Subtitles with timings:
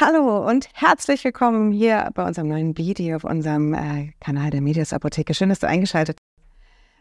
[0.00, 4.92] Hallo und herzlich willkommen hier bei unserem neuen Video auf unserem äh, Kanal der Medias
[4.92, 5.34] Apotheke.
[5.34, 6.18] Schön, dass du eingeschaltet.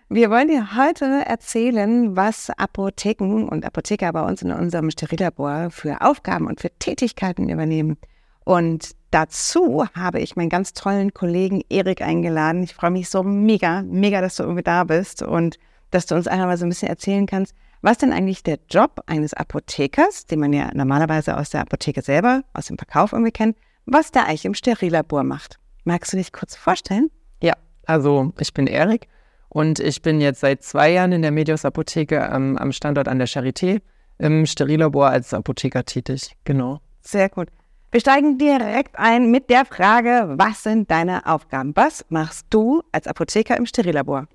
[0.10, 6.02] Wir wollen dir heute erzählen, was Apotheken und Apotheker bei uns in unserem Sterillabor für
[6.02, 7.98] Aufgaben und für Tätigkeiten übernehmen.
[8.44, 12.64] Und dazu habe ich meinen ganz tollen Kollegen Erik eingeladen.
[12.64, 15.60] Ich freue mich so mega, mega, dass du irgendwie da bist und
[15.92, 19.02] dass du uns einfach mal so ein bisschen erzählen kannst, was denn eigentlich der Job
[19.06, 23.58] eines Apothekers, den man ja normalerweise aus der Apotheke selber, aus dem Verkauf irgendwie kennt,
[23.86, 25.60] was der eigentlich im Sterillabor macht?
[25.84, 27.10] Magst du dich kurz vorstellen?
[27.42, 27.54] Ja,
[27.86, 29.08] also ich bin Erik
[29.50, 33.20] und ich bin jetzt seit zwei Jahren in der Medios Apotheke ähm, am Standort an
[33.20, 33.82] der Charité
[34.18, 36.36] im Sterillabor als Apotheker tätig.
[36.44, 36.82] Genau.
[37.02, 37.50] Sehr gut.
[37.92, 41.72] Wir steigen direkt ein mit der Frage, was sind deine Aufgaben?
[41.76, 44.28] Was machst du als Apotheker im Sterillabor?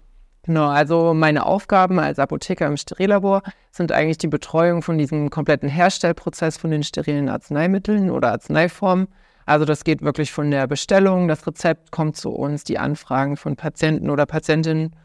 [0.45, 5.69] Genau, also meine Aufgaben als Apotheker im Sterillabor sind eigentlich die Betreuung von diesem kompletten
[5.69, 9.07] Herstellprozess von den sterilen Arzneimitteln oder Arzneiformen.
[9.47, 13.55] Also das geht wirklich von der Bestellung, das Rezept kommt zu uns, die Anfragen von
[13.55, 14.97] Patienten oder Patientinnen,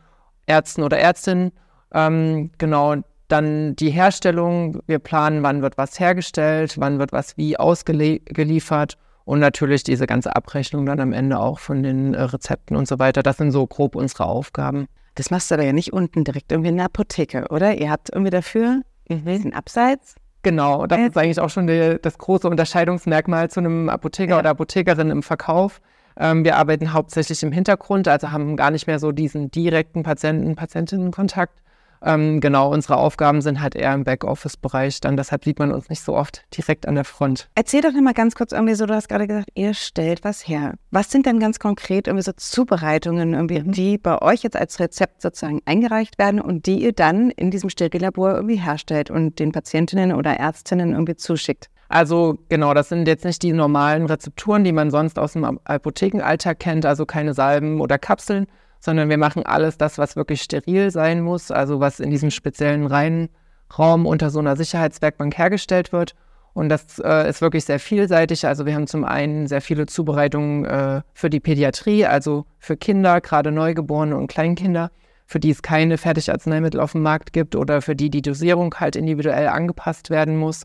[0.48, 1.52] Ärzten oder Ärztinnen.
[1.94, 2.96] Ähm, genau,
[3.28, 9.40] dann die Herstellung, wir planen, wann wird was hergestellt, wann wird was wie ausgeliefert und
[9.40, 13.22] natürlich diese ganze Abrechnung dann am Ende auch von den äh, Rezepten und so weiter.
[13.22, 14.88] Das sind so grob unsere Aufgaben.
[15.18, 17.76] Das machst du aber ja nicht unten direkt irgendwie in der Apotheke, oder?
[17.76, 19.28] Ihr habt irgendwie dafür mhm.
[19.28, 20.16] ein Abseits?
[20.44, 24.40] Genau, das ist eigentlich auch schon die, das große Unterscheidungsmerkmal zu einem Apotheker ja.
[24.40, 25.82] oder Apothekerin im Verkauf.
[26.20, 31.64] Ähm, wir arbeiten hauptsächlich im Hintergrund, also haben gar nicht mehr so diesen direkten Patienten-Patientinnen-Kontakt,
[32.04, 36.02] ähm, genau, unsere Aufgaben sind halt eher im Backoffice-Bereich dann, deshalb sieht man uns nicht
[36.02, 37.50] so oft direkt an der Front.
[37.56, 40.76] Erzähl doch mal ganz kurz irgendwie so, du hast gerade gesagt, ihr stellt was her.
[40.92, 45.22] Was sind denn ganz konkret irgendwie so Zubereitungen, irgendwie, die bei euch jetzt als Rezept
[45.22, 50.14] sozusagen eingereicht werden und die ihr dann in diesem Sterillabor irgendwie herstellt und den Patientinnen
[50.14, 51.70] oder Ärztinnen irgendwie zuschickt?
[51.90, 56.60] Also genau, das sind jetzt nicht die normalen Rezepturen, die man sonst aus dem Apothekenalltag
[56.60, 58.48] kennt, also keine Salben oder Kapseln,
[58.80, 62.86] sondern wir machen alles das, was wirklich steril sein muss, also was in diesem speziellen
[62.86, 63.30] reinen
[63.78, 66.16] Raum unter so einer Sicherheitswerkbank hergestellt wird.
[66.54, 68.48] Und das äh, ist wirklich sehr vielseitig.
[68.48, 73.22] Also wir haben zum einen sehr viele Zubereitungen äh, für die Pädiatrie, also für Kinder,
[73.22, 74.90] gerade Neugeborene und Kleinkinder,
[75.28, 78.96] für die es keine Fertigarzneimittel auf dem Markt gibt oder für die die Dosierung halt
[78.96, 80.64] individuell angepasst werden muss.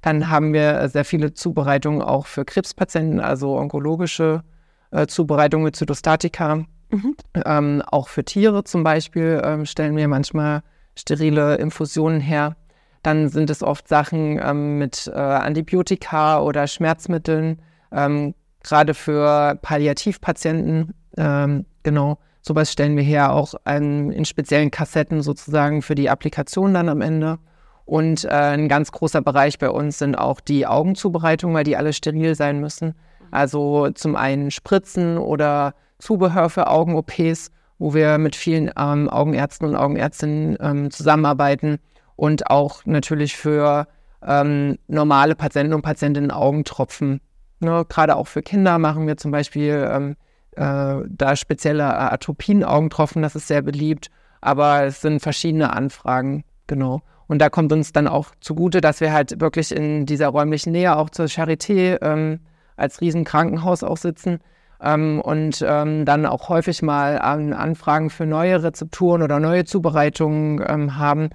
[0.00, 4.42] Dann haben wir sehr viele Zubereitungen auch für Krebspatienten, also onkologische
[4.92, 7.16] äh, Zubereitungen mit Zytostatika Mhm.
[7.46, 10.62] Ähm, auch für Tiere zum Beispiel ähm, stellen wir manchmal
[10.94, 12.54] sterile Infusionen her.
[13.02, 17.60] Dann sind es oft Sachen ähm, mit äh, Antibiotika oder Schmerzmitteln,
[17.90, 20.94] ähm, gerade für Palliativpatienten.
[21.16, 26.88] Ähm, genau, sowas stellen wir her, auch in speziellen Kassetten sozusagen für die Applikation dann
[26.88, 27.38] am Ende.
[27.84, 31.92] Und äh, ein ganz großer Bereich bei uns sind auch die Augenzubereitungen, weil die alle
[31.92, 32.88] steril sein müssen.
[32.88, 32.94] Mhm.
[33.32, 39.76] Also zum einen Spritzen oder Zubehör für Augen-OPs, wo wir mit vielen ähm, Augenärzten und
[39.76, 41.78] Augenärztinnen ähm, zusammenarbeiten
[42.16, 43.86] und auch natürlich für
[44.26, 47.20] ähm, normale Patienten und Patientinnen Augentropfen.
[47.60, 50.16] Ne, Gerade auch für Kinder machen wir zum Beispiel ähm,
[50.56, 57.02] äh, da spezielle Atopien-Augentropfen, das ist sehr beliebt, aber es sind verschiedene Anfragen, genau.
[57.28, 60.96] Und da kommt uns dann auch zugute, dass wir halt wirklich in dieser räumlichen Nähe
[60.96, 62.40] auch zur Charité ähm,
[62.76, 64.40] als Riesenkrankenhaus auch sitzen
[64.82, 70.64] ähm, und ähm, dann auch häufig mal an Anfragen für neue Rezepturen oder neue Zubereitungen
[70.66, 71.30] ähm, haben,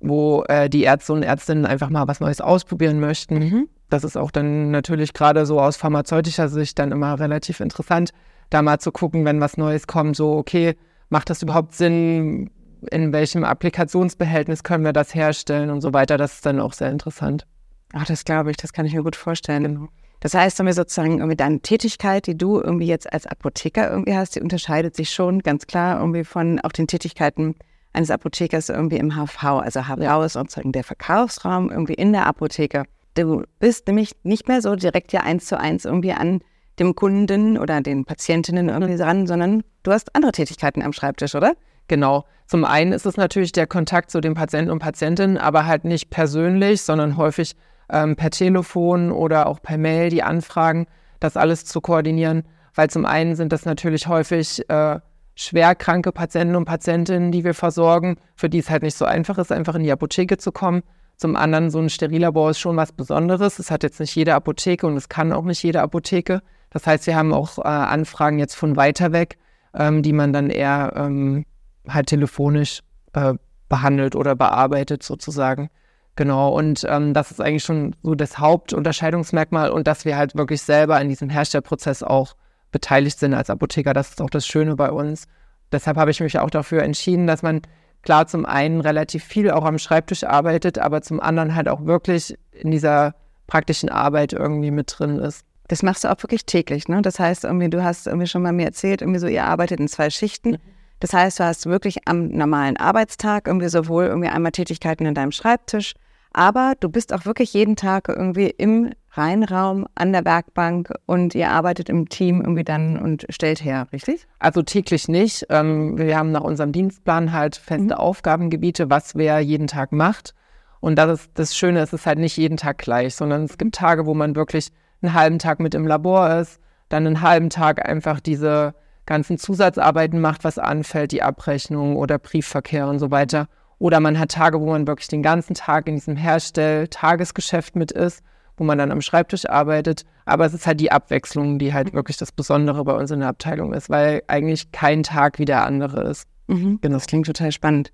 [0.00, 3.38] wo äh, die Ärzte und Ärztinnen einfach mal was Neues ausprobieren möchten.
[3.38, 3.68] Mhm.
[3.88, 8.10] Das ist auch dann natürlich gerade so aus pharmazeutischer Sicht dann immer relativ interessant,
[8.50, 10.76] da mal zu gucken, wenn was Neues kommt, so, okay,
[11.08, 12.50] macht das überhaupt Sinn?
[12.90, 16.16] In welchem Applikationsbehältnis können wir das herstellen und so weiter?
[16.18, 17.46] Das ist dann auch sehr interessant.
[17.92, 19.62] Ach, das glaube ich, das kann ich mir gut vorstellen.
[19.62, 19.88] Genau.
[20.22, 24.14] Das heißt, wenn wir sozusagen irgendwie deine Tätigkeit, die du irgendwie jetzt als Apotheker irgendwie
[24.14, 27.56] hast, die unterscheidet sich schon ganz klar irgendwie von auch den Tätigkeiten
[27.92, 29.42] eines Apothekers irgendwie im HV.
[29.42, 32.84] Also HV ist sozusagen der Verkaufsraum irgendwie in der Apotheke.
[33.14, 36.38] Du bist nämlich nicht mehr so direkt ja eins zu eins irgendwie an
[36.78, 41.54] dem Kunden oder den Patientinnen irgendwie dran, sondern du hast andere Tätigkeiten am Schreibtisch, oder?
[41.88, 42.26] Genau.
[42.46, 46.10] Zum einen ist es natürlich der Kontakt zu den Patienten und Patientinnen, aber halt nicht
[46.10, 47.56] persönlich, sondern häufig
[47.92, 50.86] ähm, per Telefon oder auch per Mail die Anfragen,
[51.20, 52.44] das alles zu koordinieren,
[52.74, 54.98] weil zum einen sind das natürlich häufig äh,
[55.34, 59.52] schwerkranke Patienten und Patientinnen, die wir versorgen, für die es halt nicht so einfach ist,
[59.52, 60.82] einfach in die Apotheke zu kommen.
[61.16, 63.58] Zum anderen, so ein Sterillabor ist schon was Besonderes.
[63.58, 66.42] Es hat jetzt nicht jede Apotheke und es kann auch nicht jede Apotheke.
[66.70, 69.38] Das heißt, wir haben auch äh, Anfragen jetzt von weiter weg,
[69.74, 71.44] ähm, die man dann eher ähm,
[71.88, 72.80] halt telefonisch
[73.12, 73.34] äh,
[73.68, 75.68] behandelt oder bearbeitet sozusagen.
[76.14, 80.60] Genau, und ähm, das ist eigentlich schon so das Hauptunterscheidungsmerkmal und dass wir halt wirklich
[80.60, 82.36] selber in diesem Herstellprozess auch
[82.70, 83.94] beteiligt sind als Apotheker.
[83.94, 85.26] Das ist auch das Schöne bei uns.
[85.70, 87.62] Deshalb habe ich mich auch dafür entschieden, dass man
[88.02, 92.36] klar zum einen relativ viel auch am Schreibtisch arbeitet, aber zum anderen halt auch wirklich
[92.52, 93.14] in dieser
[93.46, 95.46] praktischen Arbeit irgendwie mit drin ist.
[95.68, 97.00] Das machst du auch wirklich täglich, ne?
[97.00, 99.88] Das heißt, irgendwie, du hast irgendwie schon mal mir erzählt, irgendwie so, ihr arbeitet in
[99.88, 100.50] zwei Schichten.
[100.50, 100.58] Mhm.
[101.02, 105.32] Das heißt, du hast wirklich am normalen Arbeitstag irgendwie sowohl irgendwie einmal Tätigkeiten in deinem
[105.32, 105.94] Schreibtisch,
[106.32, 111.50] aber du bist auch wirklich jeden Tag irgendwie im Reinraum an der Werkbank und ihr
[111.50, 114.28] arbeitet im Team irgendwie dann und stellt her, richtig?
[114.38, 115.44] Also täglich nicht.
[115.50, 117.92] Ähm, wir haben nach unserem Dienstplan halt feste mhm.
[117.94, 120.34] Aufgabengebiete, was wer jeden Tag macht.
[120.78, 123.74] Und das ist das Schöne, es ist halt nicht jeden Tag gleich, sondern es gibt
[123.74, 124.68] Tage, wo man wirklich
[125.02, 126.60] einen halben Tag mit im Labor ist,
[126.90, 128.74] dann einen halben Tag einfach diese
[129.06, 133.48] ganzen Zusatzarbeiten macht, was anfällt, die Abrechnung oder Briefverkehr und so weiter.
[133.78, 138.22] Oder man hat Tage, wo man wirklich den ganzen Tag in diesem Herstell-Tagesgeschäft mit ist,
[138.56, 140.04] wo man dann am Schreibtisch arbeitet.
[140.24, 143.28] Aber es ist halt die Abwechslung, die halt wirklich das Besondere bei uns in der
[143.28, 146.28] Abteilung ist, weil eigentlich kein Tag wie der andere ist.
[146.46, 146.78] Mhm.
[146.80, 147.92] Genau, das klingt total spannend.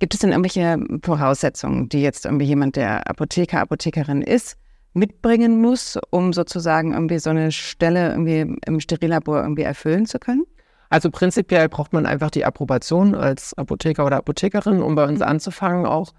[0.00, 4.56] Gibt es denn irgendwelche Voraussetzungen, die jetzt irgendwie jemand, der Apotheker, Apothekerin ist,
[4.94, 10.44] mitbringen muss, um sozusagen irgendwie so eine Stelle irgendwie im Sterillabor irgendwie erfüllen zu können?
[10.90, 15.26] Also prinzipiell braucht man einfach die Approbation als Apotheker oder Apothekerin, um bei uns mhm.
[15.26, 16.12] anzufangen, auch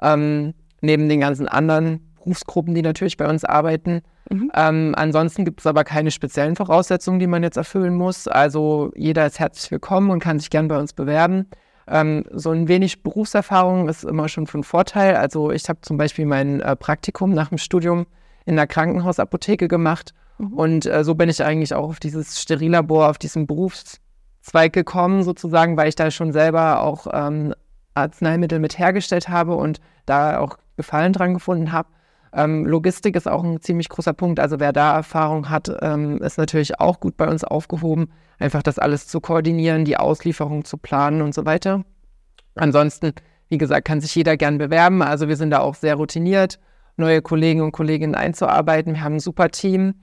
[0.00, 4.02] ähm, neben den ganzen anderen Berufsgruppen, die natürlich bei uns arbeiten.
[4.30, 4.52] Mhm.
[4.54, 8.28] Ähm, ansonsten gibt es aber keine speziellen Voraussetzungen, die man jetzt erfüllen muss.
[8.28, 11.46] Also jeder ist herzlich willkommen und kann sich gern bei uns bewerben.
[11.88, 15.16] Ähm, so ein wenig Berufserfahrung ist immer schon von Vorteil.
[15.16, 18.06] Also ich habe zum Beispiel mein äh, Praktikum nach dem Studium
[18.44, 20.14] in der Krankenhausapotheke gemacht.
[20.38, 20.52] Mhm.
[20.52, 24.00] Und äh, so bin ich eigentlich auch auf dieses Sterillabor, auf diesen Berufs
[24.42, 27.54] Zweig gekommen, sozusagen, weil ich da schon selber auch ähm,
[27.92, 31.90] Arzneimittel mit hergestellt habe und da auch Gefallen dran gefunden habe.
[32.32, 34.40] Ähm, Logistik ist auch ein ziemlich großer Punkt.
[34.40, 38.78] Also wer da Erfahrung hat, ähm, ist natürlich auch gut bei uns aufgehoben, einfach das
[38.78, 41.84] alles zu koordinieren, die Auslieferung zu planen und so weiter.
[42.54, 43.12] Ansonsten,
[43.48, 45.02] wie gesagt, kann sich jeder gern bewerben.
[45.02, 46.58] Also wir sind da auch sehr routiniert,
[47.00, 48.94] neue Kollegen und Kolleginnen einzuarbeiten.
[48.94, 49.94] Wir haben ein super Team.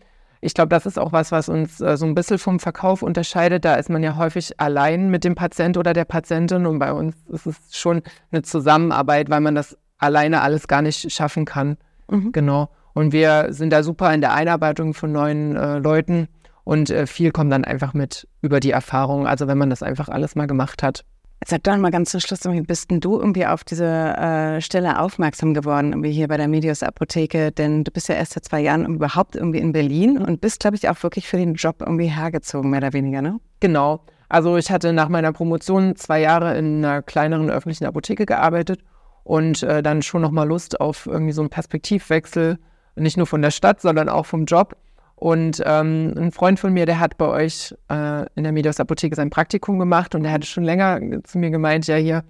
[0.42, 3.66] Ich glaube, das ist auch was, was uns äh, so ein bisschen vom Verkauf unterscheidet.
[3.66, 7.16] Da ist man ja häufig allein mit dem Patient oder der Patientin und bei uns
[7.30, 8.02] ist es schon
[8.32, 11.78] eine Zusammenarbeit, weil man das alleine alles gar nicht schaffen kann.
[12.10, 12.32] Mhm.
[12.32, 12.70] Genau.
[12.94, 16.28] Und wir sind da super in der Einarbeitung von neuen äh, Leuten
[16.64, 19.28] und äh, viel kommt dann einfach mit über die Erfahrung.
[19.28, 21.06] Also wenn man das einfach alles mal gemacht hat.
[21.46, 25.00] Sag doch mal ganz zum Schluss, wie bist denn du irgendwie auf diese äh, Stelle
[25.00, 27.52] aufmerksam geworden, irgendwie hier bei der Medios Apotheke?
[27.52, 30.76] Denn du bist ja erst seit zwei Jahren überhaupt irgendwie in Berlin und bist, glaube
[30.76, 33.40] ich, auch wirklich für den Job irgendwie hergezogen, mehr oder weniger, ne?
[33.60, 34.02] Genau.
[34.30, 38.82] Also ich hatte nach meiner Promotion zwei Jahre in einer kleineren öffentlichen Apotheke gearbeitet
[39.24, 42.58] und äh, dann schon nochmal Lust auf irgendwie so einen Perspektivwechsel,
[42.96, 44.76] nicht nur von der Stadt, sondern auch vom Job.
[45.18, 49.16] Und ähm, ein Freund von mir, der hat bei euch äh, in der Medios Apotheke
[49.16, 52.24] sein Praktikum gemacht und der hatte schon länger zu mir gemeint, ja hier,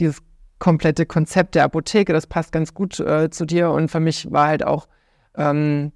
[0.00, 0.22] dieses
[0.58, 3.70] komplette Konzept der Apotheke, das passt ganz gut äh, zu dir.
[3.70, 4.88] Und für mich war halt auch
[5.36, 5.92] ähm,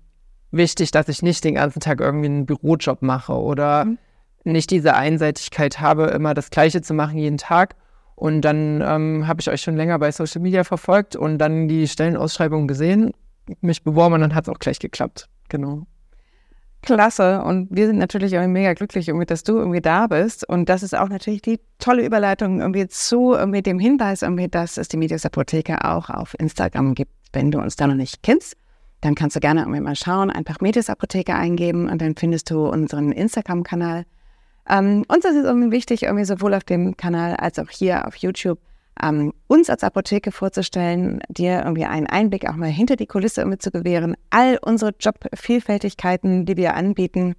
[0.50, 3.98] wichtig, dass ich nicht den ganzen Tag irgendwie einen Bürojob mache oder mhm.
[4.44, 7.74] nicht diese Einseitigkeit habe, immer das Gleiche zu machen jeden Tag.
[8.16, 11.88] Und dann ähm, habe ich euch schon länger bei Social Media verfolgt und dann die
[11.88, 13.12] Stellenausschreibung gesehen,
[13.62, 15.30] mich beworben und dann hat es auch gleich geklappt.
[15.48, 15.86] Genau.
[16.84, 17.42] Klasse.
[17.42, 20.48] Und wir sind natürlich auch mega glücklich, irgendwie, dass du irgendwie da bist.
[20.48, 24.76] Und das ist auch natürlich die tolle Überleitung irgendwie zu irgendwie dem Hinweis, irgendwie, dass
[24.76, 27.12] es die Medias Apotheke auch auf Instagram gibt.
[27.32, 28.56] Wenn du uns da noch nicht kennst,
[29.00, 32.66] dann kannst du gerne irgendwie mal schauen, einfach Medias Apotheke eingeben und dann findest du
[32.66, 34.04] unseren Instagram-Kanal.
[34.68, 38.16] Ähm, uns ist es irgendwie wichtig, irgendwie sowohl auf dem Kanal als auch hier auf
[38.16, 38.58] YouTube
[39.02, 43.58] ähm, uns als Apotheke vorzustellen, dir irgendwie einen Einblick auch mal hinter die Kulisse irgendwie
[43.58, 47.34] zu gewähren, all unsere Jobvielfältigkeiten, die wir anbieten,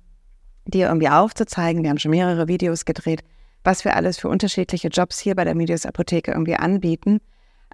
[0.66, 1.84] dir irgendwie aufzuzeigen.
[1.84, 3.24] Wir haben schon mehrere Videos gedreht,
[3.64, 7.22] was wir alles für unterschiedliche Jobs hier bei der Medios Apotheke irgendwie anbieten.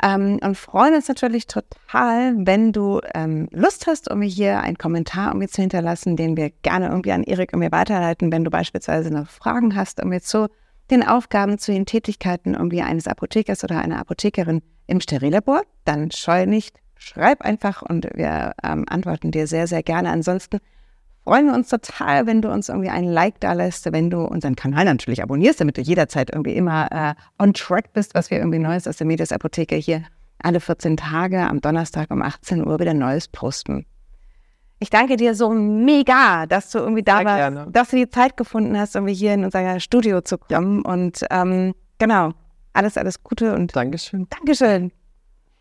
[0.01, 4.77] Ähm, und freuen uns natürlich total, wenn du ähm, Lust hast, um mir hier einen
[4.77, 9.11] Kommentar irgendwie zu hinterlassen, den wir gerne irgendwie an Erik irgendwie weiterleiten, wenn du beispielsweise
[9.11, 10.47] noch Fragen hast, irgendwie zu
[10.91, 16.45] den Aufgaben zu den Tätigkeiten irgendwie eines Apothekers oder einer Apothekerin im Sterillabor, dann scheu
[16.45, 20.11] nicht, schreib einfach und wir ähm, antworten dir sehr, sehr gerne.
[20.11, 20.59] Ansonsten
[21.23, 24.55] freuen wir uns total, wenn du uns irgendwie einen Like da lässt, wenn du unseren
[24.55, 28.59] Kanal natürlich abonnierst, damit du jederzeit irgendwie immer äh, on track bist, was wir irgendwie
[28.59, 30.03] Neues aus der Medias Apotheke hier
[30.43, 33.85] alle 14 Tage am Donnerstag um 18 Uhr wieder Neues posten.
[34.81, 37.67] Ich danke dir so mega, dass du irgendwie da Sehr warst, gerne.
[37.71, 40.81] dass du die Zeit gefunden hast, irgendwie hier in unser Studio zu kommen.
[40.81, 42.31] Und ähm, genau,
[42.73, 44.27] alles, alles Gute und Dankeschön.
[44.31, 44.91] Dankeschön.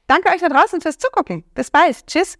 [0.06, 1.44] Danke euch da draußen fürs Zugucken.
[1.54, 2.06] Bis bald.
[2.06, 2.38] Tschüss.